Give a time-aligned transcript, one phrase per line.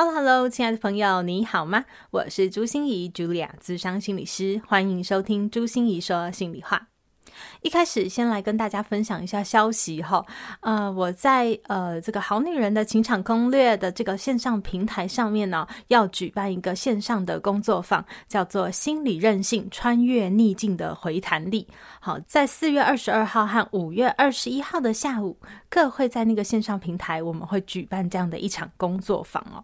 [0.00, 1.84] Hello，Hello，亲爱的朋友，你好吗？
[2.12, 6.86] 我是朱心怡，Julia，咨商心理师，欢迎收听朱心怡说心里话。
[7.62, 10.24] 一开始先来跟大家分享一下消息哈，
[10.60, 21.66] 呃，我在呃这个好女人的情场攻略的这个线上平台上面呢，要举办一个线上的工作坊，叫做心理韧性穿越逆境的回弹力。
[22.00, 25.36] 好，在四月二十二号和五月二十一号的下午，
[25.68, 29.62] 各会在那个线上平台，我们会举办这样的一场工作坊哦。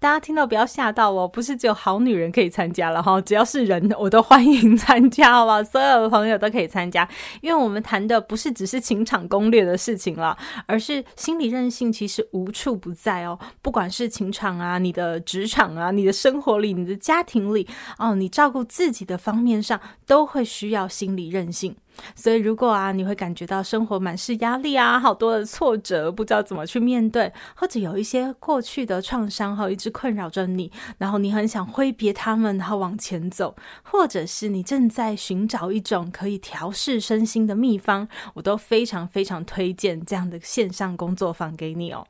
[0.00, 5.62] 大家听到不要吓到哦，不是只有好女人可以参加了哈，只要是人我都欢迎参加，好吧？
[5.62, 7.08] 所有的朋友都可以参加。
[7.40, 13.38] 因为我们谈的不是只是情场攻略的事情了，而是心理韧性其实无处不在哦。
[13.62, 21.76] 不管是情场啊，你的职场啊，你的生活里，你的家庭里哦，你照顾自己的方面上，都会需要心理韧性。
[22.14, 42.06] 所以，如果啊，你会感觉到生活满是压力啊，好多的挫折，不知道怎么去面对，或者有一些过去的创伤哈，一直困扰着你，然后你很想挥别他们，然后往前走，或者是你正在寻找一种可以调适身心的秘方，我都非常非常推荐这样的线上工作坊给你哦。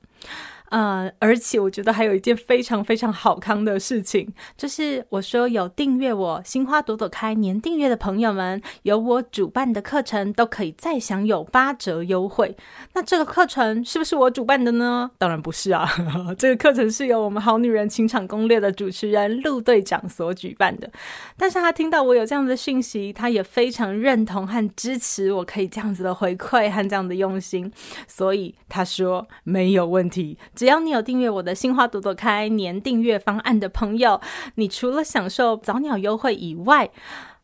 [0.70, 12.56] 呃，而且我觉得还有一件非常非常好康的事情，就是我说有订阅我心花朵朵开年订阅的朋友们，有我主办的课程都可以再享有八折优惠。
[12.94, 15.10] 那这个课程是不是我主办的呢？
[15.18, 15.88] 当然不是啊，
[16.36, 20.90] 这个课程是由我们好女人情场攻略的主持人陆队长所举办的。
[21.36, 27.70] 但是他听到我有这样的讯息，他也非常认同和支持我可以这样子的回馈和这样的用心，
[28.08, 30.36] 所以他说没有问题。
[30.54, 34.20] 只要你有订阅我的心花朵朵开年订阅方案的朋友，
[34.54, 36.90] 你除了享受早鸟优惠以外，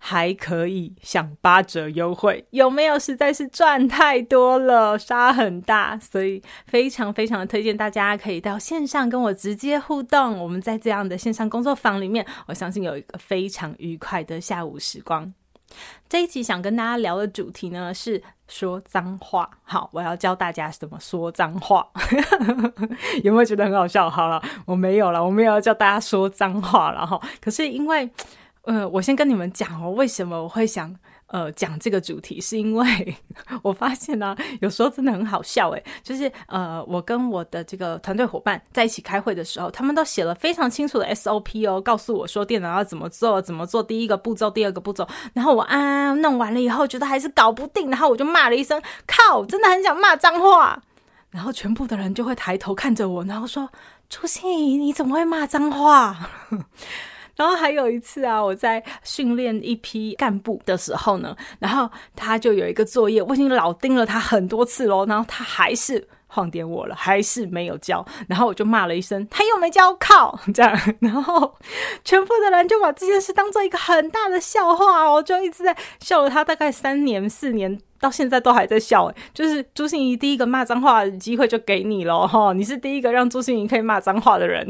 [0.03, 2.99] 还可以享八折优惠，有没有？
[2.99, 10.39] 实在是赚太多了，杀很大，所以非常非常的推荐大家可以到线上跟我直接互动。
[10.39, 15.33] 我们在这样的线上工作坊里面，我相信有一个非常愉快的下午时光。
[16.09, 19.49] 这一集想跟大家聊的主题呢，是说脏话。
[19.63, 21.87] 好，我要教大家怎么说脏话，
[23.23, 24.11] 有没有觉得很好笑？
[24.11, 27.21] 好了，我没有了，我没有要教大家说脏话了哈。
[27.41, 28.11] 可是因为，
[28.63, 30.97] 呃，我先跟你们讲哦，为什么我会想。
[31.33, 33.17] 呃，讲这个主题是因为
[33.63, 50.83] 我发现呢、有时候真的很好笑诶，就是呃，我跟我的这个团队伙伴在一起开会的时候，他们都写了非常清楚的 SOP 哦，告诉我说电脑要怎么做，怎么做第一个步骤，第二个步骤，然后我啊弄完了以后，觉得还是搞不定，然后我就骂了一声“靠”，真的很想骂脏话，
[51.31, 53.71] 然后全部的人就会抬头看着我，然后说
[54.11, 56.29] ：“朱心怡，你怎么会骂脏话？”
[57.41, 71.57] 然后还有一次啊，我在训练一批干部的时候呢，然后他就有一个作业，我已经老盯了他很多次喽，然后他还是晃点我了，还是没有交，然后我就骂了一声，他又没交，靠，这样，然后
[72.05, 77.81] 全部的人就把这件事当做一个很大的笑话哦，就一直在笑了他大概三年四年。
[78.01, 84.67] 到现在都还在笑，就是朱心怡第一个骂脏话的机会就给你了哈，你是第一个让朱心怡可以骂脏话的人，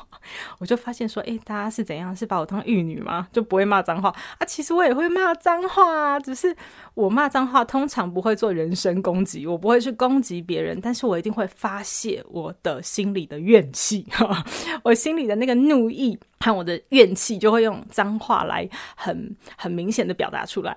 [0.58, 2.14] 我就发现说，诶，大家是怎样？
[2.14, 3.28] 是把我当玉女吗？
[3.32, 4.44] 就不会骂脏话啊？
[4.46, 6.54] 其实我也会骂脏话啊，只是
[6.94, 14.06] 我骂脏话通常不会做人身攻击，我不会去攻击别人，但是我一定会发泄我的心里的怨气，
[14.84, 16.18] 我心里的那个怒意。
[16.40, 20.76] 和我的怨气就会用脏话来很很明显的表达出来，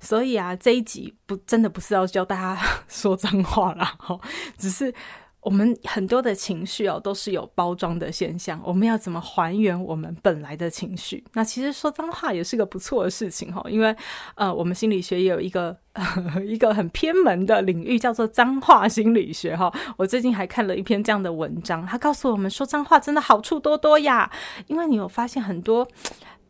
[0.00, 4.18] 所以啊，这一集不真的不是要教大家 说脏话啦，哈，
[4.58, 4.94] 只是。
[5.40, 8.60] 我们很多的情绪哦，都是有包装的现象。
[8.64, 11.24] 我们要怎么还原我们本来的情绪？
[11.34, 13.94] 那其实说脏话也是个不错的事情哈，因为
[14.34, 15.76] 呃，我们心理学也有一个
[16.46, 19.72] 一个很偏门的领域，叫做脏话心理学哈。
[19.96, 24.30] 我最近还看了一篇这样的文章，他告诉我们说脏话真的好处多多呀，
[24.66, 25.88] 因为你有发现很多。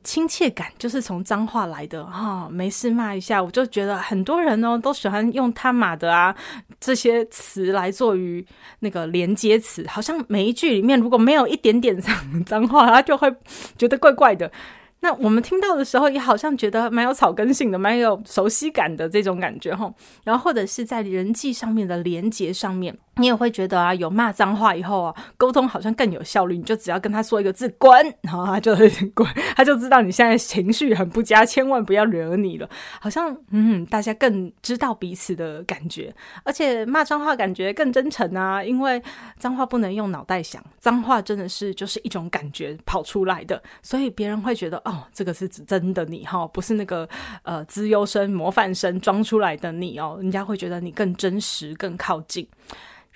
[0.08, 6.34] 亲切感就是从脏话来的哈、哦，没事骂一下，我就觉得很多人哦都喜欢用他妈的啊
[6.80, 8.42] 这些词来作于
[8.78, 12.16] 那个连接词，好像每一句里面如果没有一点点脏
[12.46, 13.30] 脏话，他就会
[13.76, 14.50] 觉得怪怪的。
[15.00, 19.92] 那我们听到的时候，也好像觉得蛮有草根性的，蛮有熟悉感的这种感觉哈。
[20.24, 26.56] 然后或者是在人际上面的连结上面，你也会觉得啊，有骂脏话以后啊，沟通好像更有效率。
[26.56, 27.90] 你就只要跟他说一个字“滚”，
[28.22, 29.24] 然后他就会滚，
[29.54, 32.68] 他就知道你现在情绪很不佳，千万不要惹你了。
[33.00, 36.12] 好像嗯，大家更知道彼此的感觉，
[36.42, 39.00] 而且骂脏话感觉更真诚啊，因为
[39.38, 44.82] 脏话不能用脑袋想，脏话真的是就是一种感觉跑出来的，所以别人会觉得。
[44.88, 47.06] 哦，这个是真的你哈，不是那个
[47.42, 52.48] 呃资优生模范生装出来的你哦，人家会觉得你更真实、更靠近。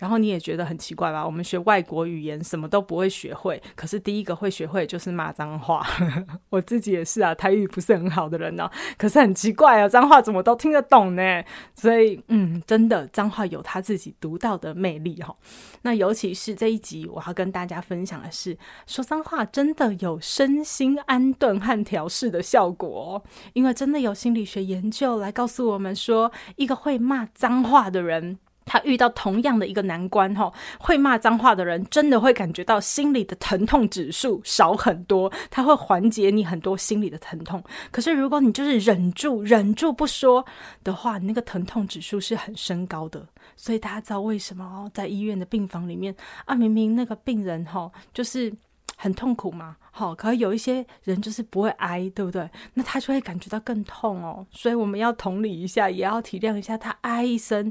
[0.03, 1.25] 然后你也觉得很奇怪吧？
[1.25, 5.87] 我们学外国语言什么都不会学会，可是第一个会学会就是骂脏话。
[6.51, 8.69] 我自己也是啊，台语不是很好的人呢、
[8.99, 11.45] 可是很奇怪啊，脏话怎么都听得懂呢？
[11.77, 15.37] 所以嗯，真的脏话有他自己独到的魅力哈。
[15.83, 18.59] 那尤其是这一集，我要跟大家分享的是，
[18.89, 23.23] 说脏话真的有身心安顿和调试的效果，
[23.53, 28.41] 因为真的有心理学研究来告诉我们说，一个会骂脏话的人。
[28.73, 37.63] 他遇到同样的一个难关，哈，会骂脏话的人真的会感觉到心里的疼痛指数少很多，他会缓解你很多心里的疼痛。
[37.91, 40.43] 可是如果你就是忍住、忍住不说
[40.83, 43.23] 的话，你那个疼痛指数是很升高的。
[43.57, 46.17] 所以大家知道为什么哦，在医院的病房里面
[46.47, 48.51] 啊，明明那个病人哈就是
[48.97, 52.49] 很痛苦嘛，好，可是有一些人就是不会挨，对不对？
[52.73, 54.47] 那他就会感觉到更痛哦。
[54.51, 57.71] 所以我们要同理一下，也要体谅一下他哀一声。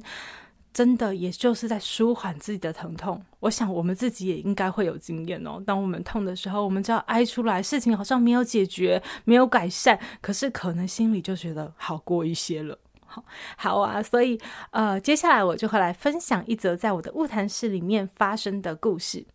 [0.73, 3.21] 真的，也就是在舒缓自己的疼痛。
[3.39, 5.61] 我想，我们自己也应该会有经验哦。
[5.65, 12.77] 当我们痛的时候，我们就要哀出来，事情好像没有解决，没有改善，可是可能心里就觉得好过一些了。
[13.05, 13.23] 好，
[13.57, 14.01] 好啊。
[14.01, 14.39] 所以，
[14.69, 19.25] 呃，接下来我就会来分享一则在我的物谈室里面发生的故事。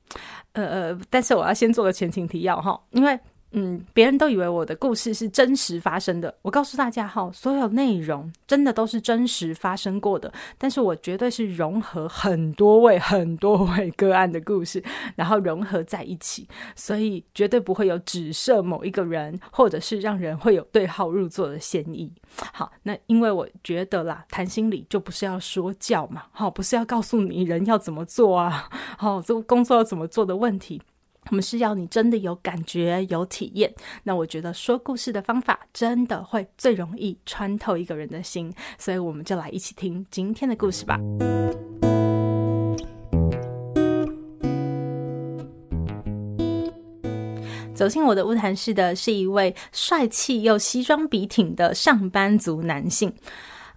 [0.53, 3.19] 呃呃，但是我要先做个前情提要哈，因为。
[3.59, 6.33] 嗯，别人都以为我的故事是真实发生的。
[6.43, 10.31] 我告诉大家哈，所有内容真的都是真实发生过的。
[10.59, 22.13] 但是我绝对是融合很多位、很多位个案的故事，然后融合在一起，所以绝对不会有只设某一个人，或者是让人会有对号入座的嫌疑。
[22.53, 28.69] 好，那因为我觉得啦，谈心理就不是要说教嘛，好，不是要告诉你人要怎么做啊，
[28.99, 30.83] 好，这个工作要怎么做的问题。
[31.31, 33.73] 我们是要你真的有感觉、有体验。
[34.05, 40.99] 那我觉得说故事的方法真的会最容易穿透一个人的心，所以我们就来一起听今天的故事吧。
[47.75, 53.13] 走进我的晤谈室的是一位帅气又西装笔挺的上班族男性。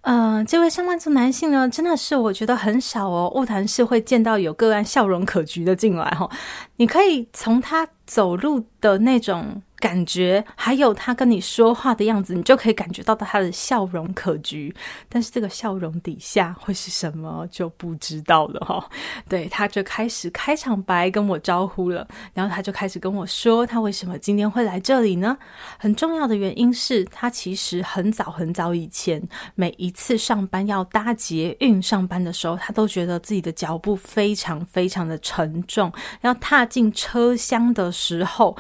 [0.02, 6.32] 嗯、这位上班族男性呢，真的是我觉得很少哦，物谈是会见到有个案笑容可掬的进来哈、哦。
[6.78, 9.62] 你可以从他走路的那种。
[9.80, 14.74] 感觉还有他跟你说话的样子，你就可以感觉到他的笑容可掬。
[15.08, 18.90] 但是这个笑容底下会是什么就不知道了哈。
[19.28, 25.38] 对，他就开始开场白跟我招呼了，然后他就开始跟我说他为什么今天会来这里呢？
[25.78, 29.22] 很重要的原因是他其实很早很早以前，
[29.56, 35.92] 每一次上班要搭捷运上班的时候，他都觉得自己的脚步非常非常的沉重，
[36.22, 38.58] 要踏进车厢的时候。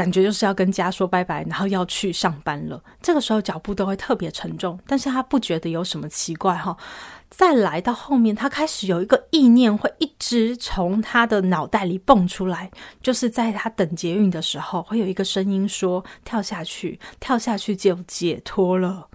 [0.00, 2.82] 感觉就是要跟家说拜拜，然后要去上班了。
[3.02, 6.74] 这个时候脚步都会特别沉重，但是他不觉得有什么奇怪哈。
[7.28, 12.70] 再来到后面，他开始有一个意念会一直从他的脑袋里蹦出来，
[13.02, 19.06] 就是在他等捷运的时候，会有一个声音说：“跳下去，跳下去就解脱了。”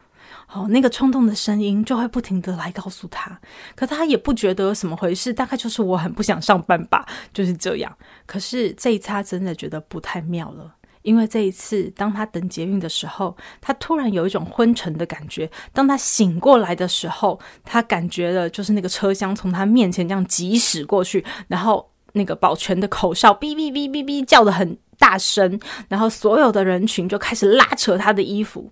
[0.53, 3.39] 哦，那个冲动的声音就会不停地来告诉他，
[3.75, 7.97] 可他也不觉得什么回事，大概就是我很不想上班吧，就是这样。
[8.25, 15.49] 可是这一次他真的觉得不太妙了，因为这一次当他等捷运的时候，他突然有一种昏沉的感觉。
[15.73, 25.59] 当他醒过来的时候，他感觉了就是那个车厢从他面前这样疾驶过去，然后那个保全的口哨哔哔哔哔哔叫得很大声，
[25.89, 28.71] 然后所有的人群就开始拉扯他的衣服，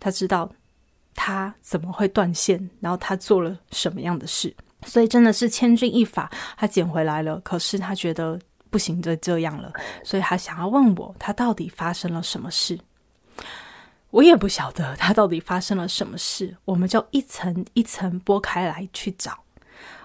[0.00, 0.50] 他知道。
[1.16, 2.70] 他怎么会断线？
[2.78, 4.54] 然后他做了什么样的事？
[4.86, 7.40] 所以真的是千钧一发，他捡回来了。
[7.40, 8.38] 可是他觉得
[8.70, 9.72] 不行，就这样了，
[10.04, 12.78] 所以他想要问我，他到底发生了什么事？
[14.10, 16.56] 我也不晓得他到底发生了什么事。
[16.64, 19.38] 我们就一层一层剥开来去找。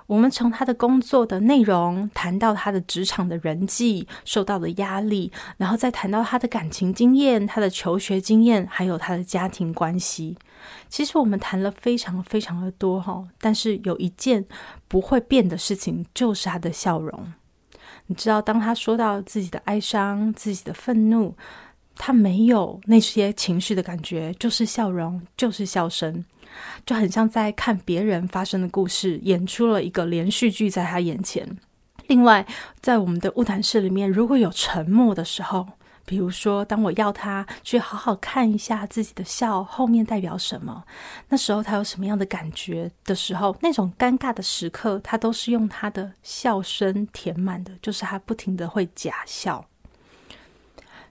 [0.08, 10.38] 我们从他的工作的内容谈到他的职场的人际受到的压力，然后再谈到他的感情经验、他的求学经验，还有他的家庭关系。
[10.90, 14.46] 其实我们谈了非常非常的多哈，但是有一件
[14.88, 17.34] 不会变的事情，就是他的笑容。
[18.08, 21.34] 你知道，当他说到自己的哀伤、自己的愤怒，
[21.96, 26.26] 他没有那些情绪的感觉，就是笑容，就是笑声，
[26.86, 31.48] 就很像在看别人发生的故事，演出了一个连续剧在他眼前。
[32.08, 32.46] 另外，
[32.82, 35.66] 在我们的物谈室里面，如果有沉默的时候，
[36.12, 40.84] 比如说，当我要他去好好看一下自己的笑后面代表什么，
[41.30, 49.66] 那时候他有什么样的感觉的时候，那种尴尬的时刻，他都是用他的笑声填满的，就是他不停的会假笑。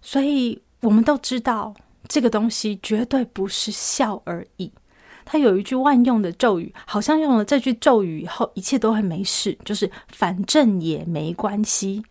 [0.03, 1.75] 所以，我们都知道
[2.07, 4.71] 这个东西绝对不是笑而已。
[5.25, 12.05] 他有一句万用的咒语，好像用了这句咒语以后，一切都会没事，就是反正也没关系。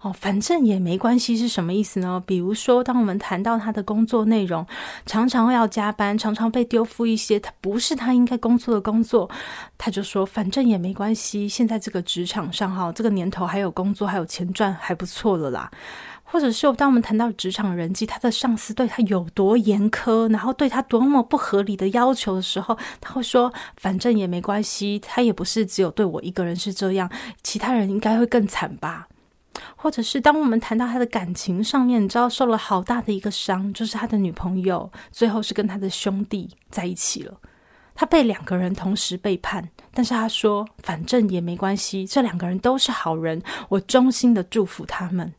[0.00, 2.22] 哦，反正也没关系是什么意思呢？
[2.26, 4.66] 比如说，当我们谈到他的工作内容，
[5.06, 9.30] 常常要加班，常常被丢付一些他不是他应该工作的工作，
[9.78, 11.48] 他就说反正也没关系。
[11.48, 15.70] 现在这个职场上，哈，这个年头还有工作，还有钱赚，还不错了啦。
[16.24, 27.10] 或者是当我们谈到职场人际，他的上司对他有多严苛，然后对他多么不合理的要求的时候，他会说反正也没关系，他也不是只有对我一个人是这样，
[27.42, 29.08] 其他人应该会更惨吧。
[29.82, 37.36] 或者是当我们谈到他的感情上面，你知道受了好大的一个伤，就是他的女朋友最后是跟他的兄弟在一起了，
[37.92, 45.34] 他被两个人同时背叛，但是他说反正也没关系，这两个人都是好人，我衷心的祝福他们。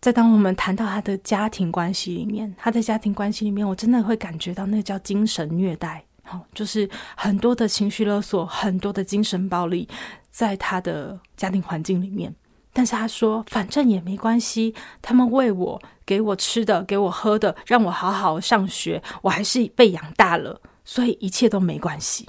[0.00, 9.88] 在当我们谈到他的家庭关系里面，他在家庭关系里面，我真的会感觉到那叫精神虐待，好，就是很多的情绪勒索，很多的精神暴力，
[10.30, 12.34] 在他的家庭环境里面。
[12.78, 22.28] 但是他说，反正也没关系，他们喂我，给我吃的，给我喝的，让我好好上学，我还是被养大了，所以一切都没关系。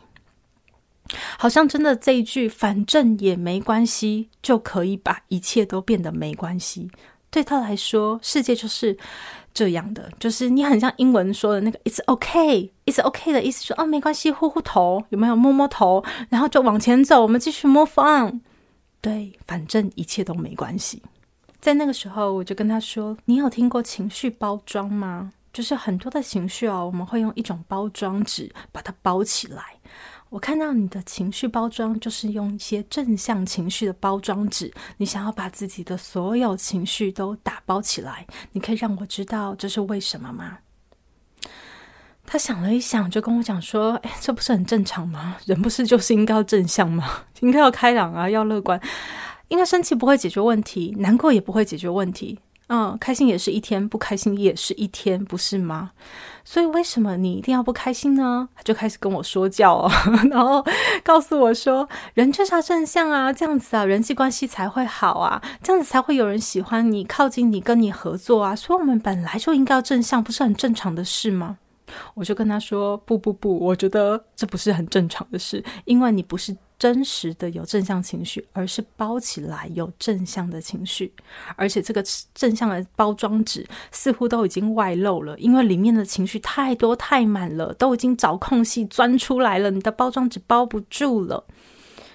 [1.37, 6.89] 好像真的这一句“反正也没关系”就可以把一切都变得没关系。
[7.29, 8.97] 对他来说，世界就是
[9.53, 18.41] 这样的，就是你很像英文说的那个 “It's okay, It's okay” 的意思说，说哦没关系，呼呼头，有没有摸摸头，然后就往前走，我们继续 move on。
[19.01, 21.01] 对，反正一切都没关系。
[21.61, 25.31] 在那个时候，我就跟他说：“你有听过情绪包装吗？
[25.51, 29.63] 就是很多的情绪哦，我们会用一种包装纸把它包起来。
[30.29, 34.71] 我看到你的情绪包装，就是用一些正向情绪的包装纸。
[34.97, 40.59] 你想要把自己的所有情绪都打包起来，你可以让我知道这是为什么吗？”
[42.31, 45.35] 他想了一想，就跟我讲说：“哎，这不是很正常吗？
[45.47, 47.09] 人不是就是应该要正向吗？
[47.41, 48.79] 应该要开朗啊，要乐观。
[49.47, 52.37] 应该生气不会解决问题，难过也不会解决问题。
[52.67, 55.89] 嗯，开心也是一天，不开心也是一天，不是吗？
[56.45, 59.91] 所以为什么你一定要不开心呢？”他就开始跟我说教哦，
[60.29, 60.63] 然后
[61.03, 68.55] 告诉我说：“人就是要正向啊，这样子啊，人际关系才会好啊，这样子才会有人喜欢你、靠近你、跟你合作啊。
[68.55, 71.57] 所以我们本来就应该要正向，不是很正常的事吗？”
[72.13, 81.13] 我就跟他说：“不不不，我觉得这不是很正常的事，因为你不是真实的有正向情绪，而是包起来有正向的情绪，
[81.55, 82.03] 而且这个
[82.33, 91.45] 正向的包装纸似乎都已经外露了，因为里面的情绪太多太满了，都已经找空隙钻出来了，你的包装纸包不住了。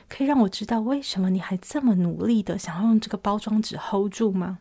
[0.08, 4.58] 可以让我知道为什么你还这么努力的想要用这个包装纸 hold 住吗？”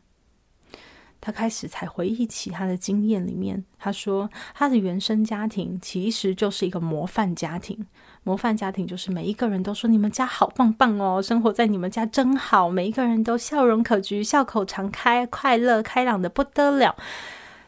[1.26, 7.88] 他开始才回忆起他的经验里面，他说他的原生家庭其实就是一个模范家庭。
[8.24, 16.94] 模范家庭就是每一个人都说你们家好棒棒哦，生活在你们家真好，每一个人都笑容可掬，笑口常开，快乐开朗的不得了。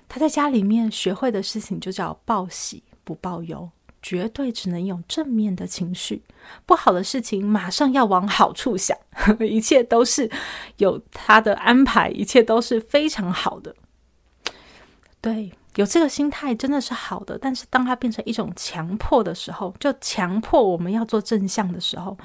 [0.09, 3.69] 他在家里面学会的事情就叫报喜不报忧。
[4.05, 6.21] 绝对只能有正面的情绪，
[6.63, 8.95] 不好的事情马上要往好处想，
[9.41, 10.29] 一切都是
[10.77, 13.75] 有他的安排，一切都是非常好的。
[15.19, 22.15] 对，有这个心态真的是好的，但是当它变成一种强迫的时候，就强迫我们要做正向的时候，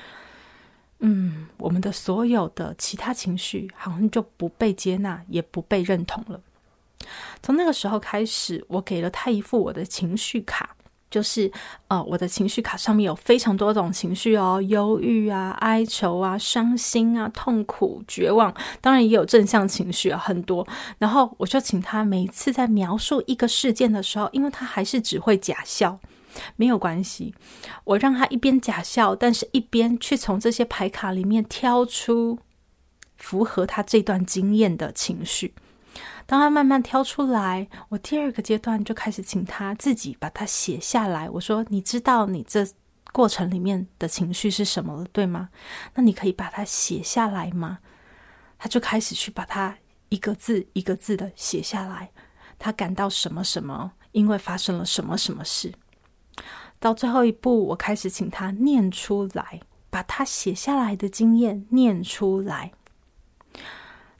[0.98, 6.38] 嗯，我们的所有的其他情绪好像就不被接纳，也不被认同了。
[7.42, 10.76] 从那个时候开始，我给了他一副我的情绪卡。
[11.10, 11.50] 就是，
[11.88, 20.66] 呃，我的情绪卡上面有非常多种情绪哦，忧郁啊、哀愁啊、伤心啊、痛苦、绝望，当然也有正向情绪啊，很多。
[20.98, 25.98] 然后我就请他每次在描述一个事件的时候，因为他还是只会假笑，
[26.54, 27.34] 没有关系，
[27.82, 32.38] 我让他一边假笑，但是一边去从这些牌卡里面挑出
[33.16, 35.54] 符合他这段经验的情绪。
[36.30, 41.28] 当他慢慢挑出来，我第二个阶段就开始请他自己把它写下来。
[41.28, 42.64] 我说：“你知道你这
[43.10, 45.48] 过程里面的情绪是什么了，对吗？
[45.94, 47.80] 那你可以把它写下来吗？”
[48.60, 49.76] 他就开始去把它
[50.08, 52.12] 一个字一个字的写下来，
[52.60, 55.74] 他感到什么什么，因为发生了什么什么事。
[56.78, 59.58] 到最后一步，我开始请他念出来，
[59.90, 62.70] 把他写下来的经验念出来。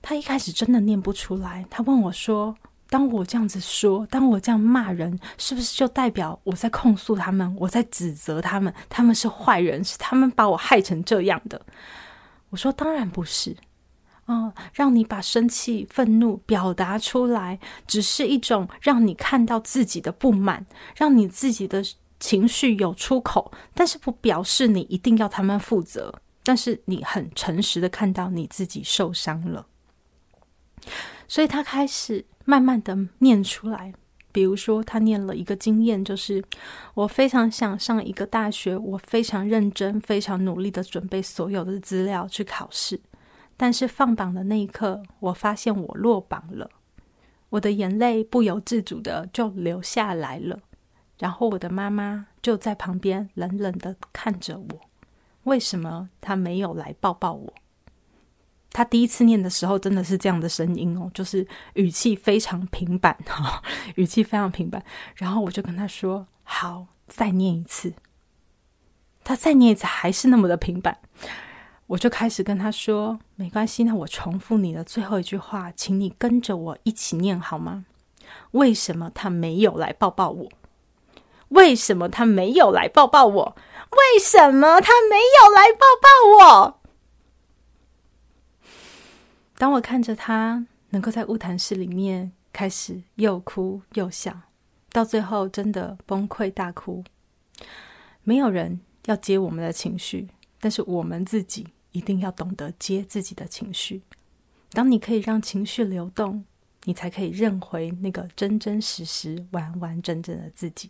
[0.03, 2.55] 他一开始真的念不出来，他问我说
[2.89, 11.61] ：“当我这样子说，当我这样骂人，是不是就代表我在控诉他们，我在指责他们，他们是坏人，是他们把我害成这样的？”
[12.51, 13.57] 我说：“当然不是。”
[14.27, 20.65] 哦，让你把生气、愤怒表达出来，只是一种让你看到自己的不满，
[20.95, 21.85] 让你自己的
[22.21, 26.15] 情绪有出口，但是不表示你一定要他们负责。
[26.45, 29.67] 但是你很诚实的看到你自己受伤了，
[31.29, 33.93] 所以他开始慢慢的念出来。
[34.33, 36.41] 比如说，他念了一个经验，就是
[36.95, 43.01] 我非常想上一个大学，我非常认真、非常努力的准备所有的资料去考试。
[43.57, 46.71] 但是放榜的那一刻，我发现我落榜了，
[47.49, 50.61] 我的眼泪不由自主的就流下来了。
[51.19, 54.81] 然后我的妈妈就在旁边冷冷的看着我，
[55.43, 57.53] 为什么她没有来抱抱我？
[58.73, 63.63] 他第一次念的时候真的是这样的声音哦，就是语气非常平板哈，
[63.97, 64.83] 语气非常平板。
[65.17, 67.93] 然后我就跟他说：“好，再念一次。”
[69.25, 70.99] 他再念一次还是那么的平板。
[71.89, 77.85] 我就开始跟他说：“没关系，那我重复你的最后一句话，请你跟着我一起念好吗？
[78.53, 80.49] 为什么他没有来抱抱我？
[81.49, 83.57] 为什么他没有来抱抱我？
[83.91, 86.80] 为什么他没有来抱抱我？”
[89.61, 94.35] 当我看着他能够在物谈室里面开始又哭又笑，
[94.91, 97.05] 到最后真的崩溃大哭，
[98.23, 101.69] 没有人要接我们的情绪，但是我们自己。
[101.93, 104.01] 一定要懂得接自己的情绪。
[104.71, 106.45] 当你可以让情绪流动，
[106.85, 110.89] 你才可以认回那个真真实实、完完整整的自己。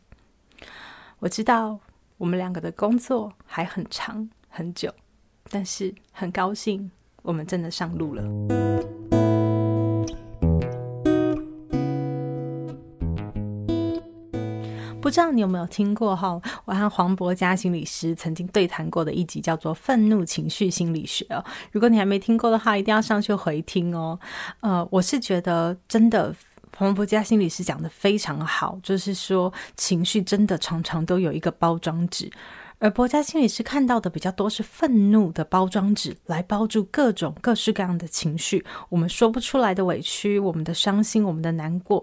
[1.20, 1.80] 我知道
[2.18, 4.94] 我们两个的工作还很长很久，
[5.48, 6.90] 但是很高兴
[7.22, 8.22] 我们真的上路了。
[15.02, 16.40] 不知道你有没有听过哈？
[16.64, 21.44] 我和黄博嘉心理师曾经对谈过的一集叫做《愤怒情绪心理学》哦。
[21.72, 24.16] 如果你还没听过的话，一定要上去回听哦。
[24.60, 26.32] 呃，我是觉得真的
[26.76, 32.30] 黄柏嘉心理师讲得非常好，就是说情绪真的常常都有一个包装纸。
[32.80, 42.02] 而博家心理师看到的比较多是愤怒的包装纸，来包住各种各式各样的情绪，我们说不出来的委屈，我们的伤心，我们的难过。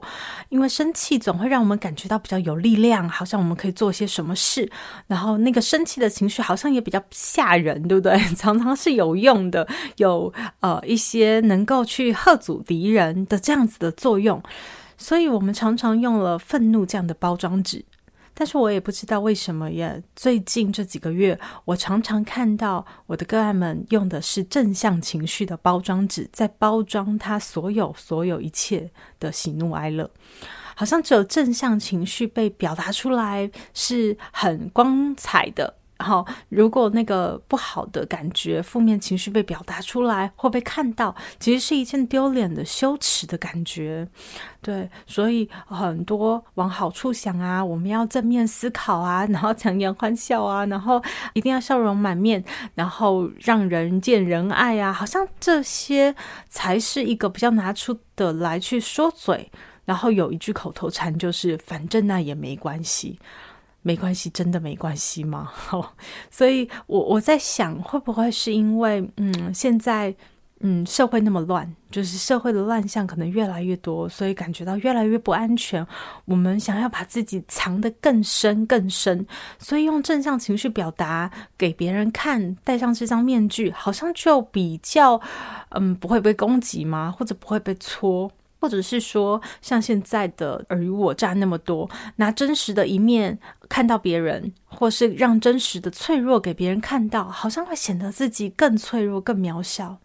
[0.49, 4.71] 因为生气总会让我们感觉到比较有力量，好像我们可以做些什么事。
[5.07, 8.15] 然后那个生气的情绪好像也比较吓人，对不对？
[8.37, 14.39] 常常是有用的，有呃一些能够去吓阻敌人的这样子的作用。
[14.95, 17.83] 所以我们常常用了愤怒这样的包装纸。
[18.39, 30.07] 但是我也不知道为什么耶，最近这几个月，我常常看到我的个案们用的是正向情绪的包装纸，在包装他所有所有一切的喜怒哀乐，
[30.75, 35.73] 好像只有正向情绪被表达出来是很光彩的。
[35.97, 44.07] 然后，如果那个不好的感觉、负面情绪被表达出来或被看到，其实是一件丢脸的、羞耻的感觉。
[44.61, 51.01] 对，所以很多往好处想啊，我们要正面思考啊，然后强颜欢笑啊，然后
[51.33, 52.43] 一定要笑容满面，
[52.75, 56.13] 然后让人见人爱啊，好像这些
[56.49, 59.51] 才是一个比较拿出的来去说嘴。
[59.85, 63.17] 然后有一句口头禅就是：“反正那也没关系。”
[63.87, 65.47] 没关系，真的没关系吗？
[65.55, 65.93] 好，
[66.29, 70.13] 所以我我在想，会不会是因为，嗯，现在，
[70.59, 75.87] 嗯，社会那么乱，就是社会的乱象可能越来越多，所以感觉到越来越不安全。
[76.25, 79.25] 我们想要把自己藏得更深更深，
[79.57, 85.21] 所以用正向情绪表达给别人看，戴上这张面具，好像就比较，
[85.69, 87.15] 嗯，不会被攻击吗？
[87.17, 88.29] 或者不会被戳？
[88.59, 93.37] 或者是说，像现在的尔虞我诈那么多，拿真实的一面
[93.69, 99.97] 看到别人，或是让真实的脆弱给别人看到，好像会显得自己更脆弱、更渺小。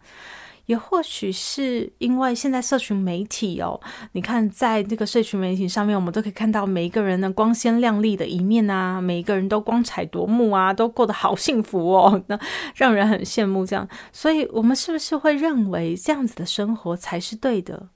[0.67, 3.77] 也或许是因为现在社群媒体哦，
[4.13, 12.39] 你看在这个社群媒体上面，我们都可以看到每一个人的光鲜亮丽的一面啊，每一个人都光彩夺目啊，都过得好幸福哦， 那
[12.75, 13.65] 让人很羡慕。
[13.65, 17.89] 这样，所以我们是不是会认为这样子的生活才是对的？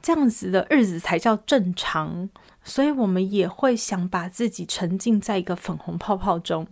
[0.00, 2.28] 这样子的日子才叫正常，
[2.62, 6.66] 所以我们也会想把自己沉浸在一个粉红泡泡中。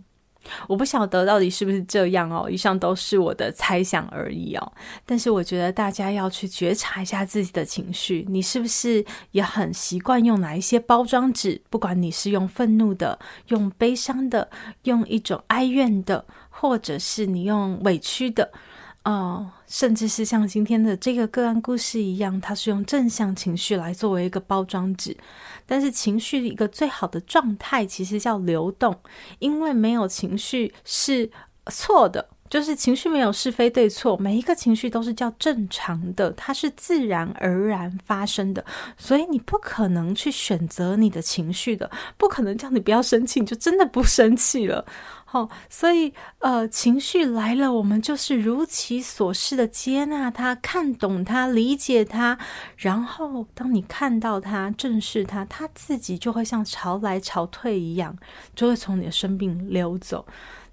[0.67, 4.71] 我不晓得到底是不是这样哦，以上都是我的猜想而已哦。
[5.05, 11.61] 但是我觉得大家要去觉察一下自己的情绪，你是不是也很习惯用哪一些包装纸？
[11.69, 14.49] 不管你是用愤怒的、用悲伤的、
[14.83, 18.49] 用一种哀怨的，或者是你用委屈的。
[19.07, 25.15] 哦，甚至是像今天的这个个案故事一样，它是用正向情绪来作为一个包装纸。
[25.65, 28.93] 但是情绪一个最好的状态，其实叫流动，
[29.39, 31.31] 因为没有情绪是
[31.67, 38.65] 错的，就是情绪没有是非对错，每一个情绪都是叫正常的，它是自然而然发生的，
[38.97, 44.85] 所以你不可能去选择你的情绪的，不可能叫你不要生气，你就真的不生气了。
[45.29, 52.39] 好、所以呃，情绪来了，我们就是如其所示的接纳它，看懂它，理解它，
[52.77, 58.15] 然后当你看到它，正视它，它自己就会像潮来潮退一样，
[58.55, 60.25] 就会从你的生命流走。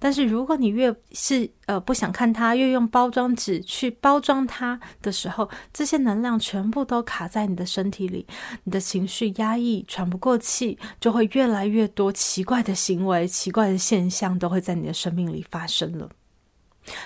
[0.05, 8.27] 但是如果你越是呃不想看它，越用包装纸去包装它的时候，这些能量全部都卡在你的身体里，
[8.65, 16.11] 你的情绪压抑、喘不过气，就会越来越多奇怪的行为、奇怪的现象都会在你的生命里发生了。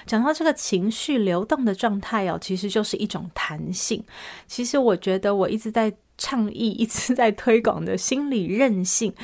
[0.04, 4.02] 讲到这个情绪流动的状态哦，其实就是一种弹性。
[4.48, 9.14] 其实我觉得我一直在倡议、一直在推广的心理韧性，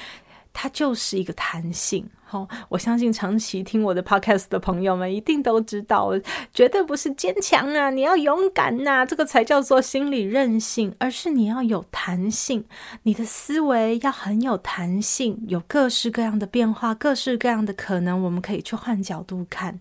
[0.52, 2.08] 它就是一个弹性。
[2.30, 6.10] 哦，我相信长期听我的 podcast 的朋友们一定都知道，
[6.52, 12.64] 绝对不是坚强啊，你要勇敢呐、啊，这个才叫做心理韧性，而是你要有弹性，
[13.04, 19.78] 你的思维要很有弹性，有各式各样的变化，各式各样的可能，我们可以去换角度看。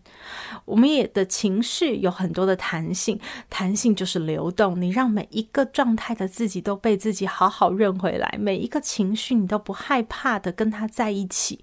[0.65, 11.59] 我们也的情绪有很多的弹性，弹性就是流动，你让每一个状态的自己都被自己好好认回来，每一个情绪你都不害怕的跟他在一起，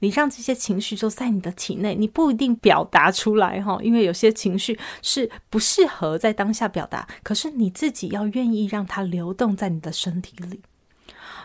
[0.00, 0.23] 你让。
[0.28, 10.60] 这些情绪就在你的体内，你不一定表达出来哈，因为有些情绪是不适合在当下表达，可是你自己要愿意让它流动在你的身体里。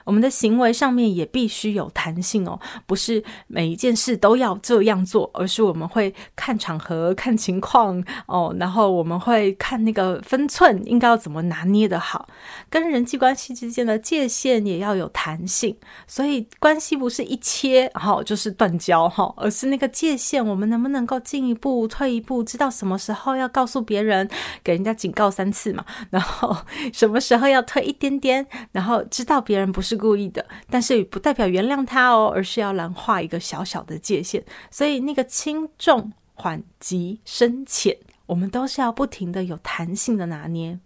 [0.06, 12.28] 我们的行为上面也必须有弹性哦，不是每一件事都要这样做，而是我们会看场合、看情况哦，然后我们会看那个分寸应该要怎么拿捏的好，
[12.70, 15.76] 跟人际关系之间的界限也要有弹性，
[16.08, 24.30] 所以关系不是一切好就是断交哈，而是那个界限，我们能不能够进一步、退一步，知道什么时候要告诉别人，
[24.64, 26.56] 给人家警告三次嘛，然后
[26.94, 29.89] 什么时候要退一点点，然后知道别人不是。
[29.90, 34.44] 是故意的，但是不代表原谅他哦，而是要来画一个小小的界限。
[34.70, 37.98] 所以那个轻重缓急深浅，
[38.28, 40.78] 我们都是要不停的有弹性的拿捏。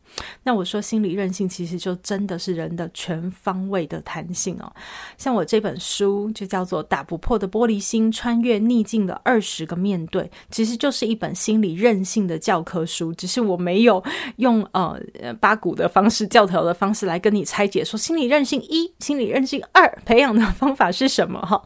[0.43, 4.71] 那我说心理韧性，其实就真的是人的全方位的弹性哦。
[5.17, 13.13] 像我这本书就叫做《打不破的玻璃心：穿越逆境的二十个面对》，其实就是一本心理韧性的教科书。
[13.13, 14.03] 只是我没有
[14.37, 14.99] 用呃
[15.39, 21.61] 八股的方式、教条的方式来跟你拆解，说心理韧性一、心理韧性二培养的方法是什么哈？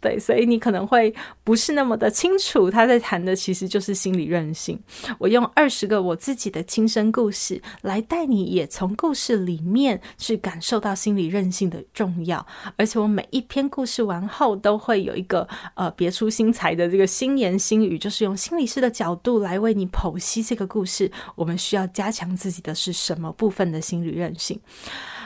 [0.00, 4.78] 对，所以你可能会不是那么的清楚，他在谈的其实就是心理韧性。
[5.18, 7.91] 我用二十个我自己的亲身故事来。
[7.92, 12.46] 来带你也从故事里面去感受到心理韧性的重要，
[12.78, 21.12] 而且我每一篇故事完后都会有一个呃别出心裁的这个心言心语，就是用心理师的角度来为你剖析这个故事。
[21.34, 24.58] 我们需要加强自己的是什么部分的心理韧性？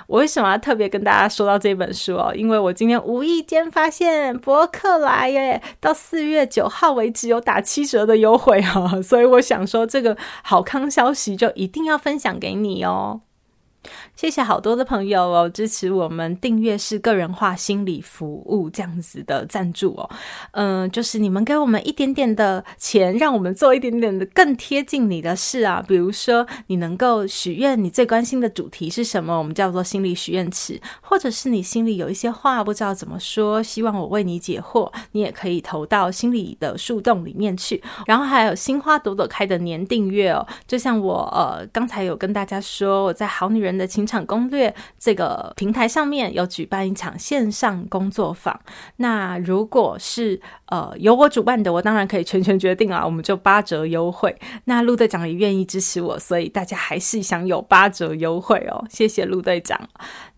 [0.07, 2.33] 我为什么要特别跟大家说到这本书哦？
[2.35, 13.21] 因为我今天无意间发现博客来耶，到四月九号为止有打七折的优惠哦，所以我想说这个好康消息就一定要分享给你哦。
[14.15, 20.11] 谢谢好多的朋友哦，支持我们订阅式个人化心理服务这样子的赞助哦，
[20.53, 25.85] 嗯、就是你们给我们一点点的钱，让我们做一点点的更贴近你的事啊。
[25.87, 29.37] 比如说，你能够许愿，你最关心的主题是什么？
[29.37, 37.83] 我们叫做心理许愿池，或者是你心里有一些话不知道怎么说，希望我为你解惑，你也可以投到心理的树洞里面去。
[38.07, 48.59] 然后还有心花朵朵开的年订阅哦，就像我呃刚才有跟大家说，我在好女人的情场攻略这个平台上面有举办一场线上工作坊，
[48.97, 54.35] 那如果是呃由我主办的，我当然可以全权决定啊，我们就八折优惠。
[54.65, 59.81] 那陆队长也愿意支持我，所以大家还是享有八折优惠哦，谢谢陆队长。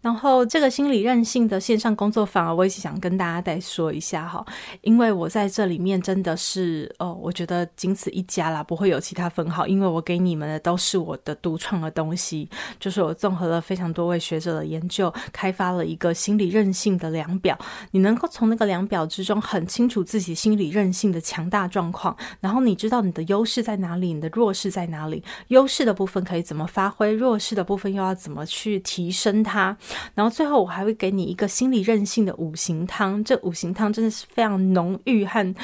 [0.01, 4.45] 然后这个心理韧性的线上工作坊，我也想跟大家再说一下哈，
[4.83, 17.59] 因为我在这里面真的是哦，我觉得仅此一家啦，不会有其他分号，因为我给你们的都是我的独创的东西，就是我综合了非常多位学者的研究，开发了一个心理韧性的量表。
[17.91, 29.77] 你能够从那个量表之中很清楚自己心理韧性的强大状况，然后你知道你的优势在哪里，你的弱势在哪里，优势的部分可以怎么发挥，弱势的部分又要怎么去提升它。
[30.15, 35.55] 然后最后我还会给你一个心理韧性的五行汤，这五行汤真的是非常浓郁和，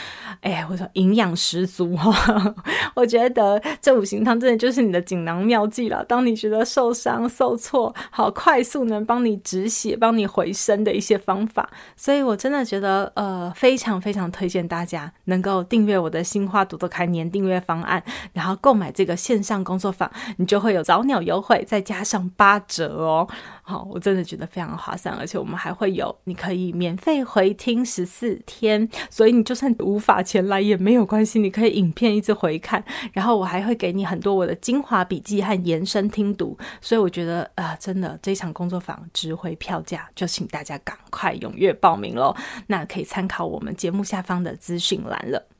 [0.41, 2.55] 哎，我说营养十足哦。
[2.95, 6.05] 我觉得这五行汤真的就是你的锦囊妙计了。
[6.05, 11.69] 当你觉得受伤受挫，好快速能帮你止血、帮你回升的一些方法。
[11.97, 23.29] 所以我真的觉得，呃，非常非常推荐大家能够订阅我的心花读得开年订阅方案，然后购买这个线上工作坊，你就会有早鸟优惠，再加上八折哦。
[23.67, 45.54] 好，我真的觉得非常划算，而且我们还会有你可以免费回听十四天，所以你就算无法前来也没有关系，你可以影片一直回看，然后我还会给你很多我的精华笔记和延伸听读，所以我觉得啊、真的这场工作坊值回票价，就请大家赶快踊跃报名喽，那可以参考我们节目下方的资讯栏了。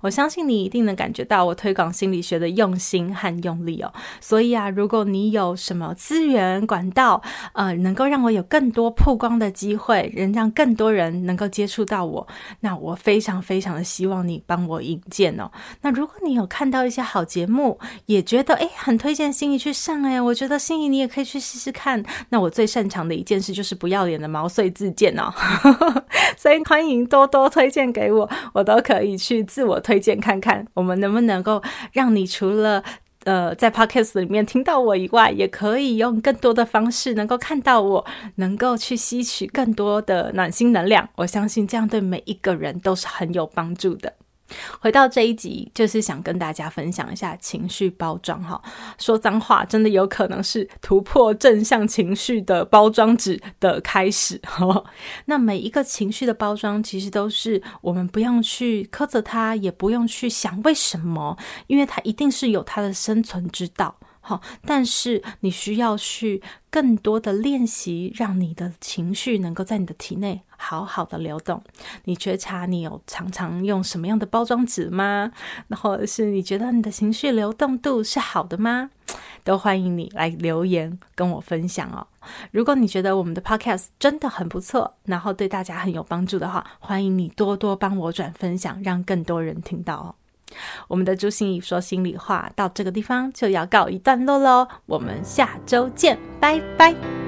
[0.00, 3.92] 我相信你一定能感觉到我推广心理学的用心和用力哦。
[4.20, 12.26] 所以啊，如果你有什么资源管道，呃，能够让我有更多曝光的机会，能让更多人能够接触到我，
[12.60, 15.50] 那我非常非常的希望你帮我引荐哦。
[15.82, 22.02] 那如果你有看到一些好节目，也觉得诶很推荐心仪去上诶，我觉得心仪你也可以去试试看。
[22.30, 25.32] 那我最擅长的一件事就是不要脸的毛遂自荐哦，
[26.36, 32.82] 所以欢迎多多推荐给我，我都可以去自我推荐看看，我们能不能够让你除了
[33.24, 38.04] 呃在 Podcast 里面听到我以外，也可以用更多的方式能够看到我，
[38.36, 41.08] 能够去吸取更多的暖心能量。
[41.16, 44.14] 我相信这样对每一个人都是很有帮助的。
[44.80, 48.60] 回到这一集，就是想跟大家分享一下情绪包装哈。
[48.98, 54.84] 说脏话真的有可能是突破正向情绪的包装纸的开始哈。
[55.26, 63.96] 那每一个情绪的包装，其实都是我们不用去苛责它，也不用去想为什么，因为它一定是有它的生存之道。
[64.20, 71.62] 好，但是你需要去更多的练习，让你的情绪能够在你的体内好好的流动。
[72.04, 75.32] 你觉察你有常常用什么样的包装纸吗？
[75.70, 78.90] 或者是你觉得你的情绪流动度是好的吗？
[79.42, 82.06] 都欢迎你来留言跟我分享哦。
[82.50, 90.14] 如果你觉得我们的 podcast 真的很不错，然后对大家很有帮助的话，欢迎你多多帮我转分享，让更多人听到哦。
[90.88, 97.27] 我们的朱心怡说心里话到这个地方就要告一段落喽，我们下周见，拜拜。